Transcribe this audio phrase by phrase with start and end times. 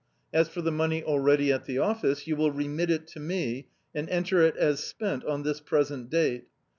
[0.33, 4.09] As for the money already at the office, you will remit it to me, and
[4.09, 6.47] enter it as spent on this present date."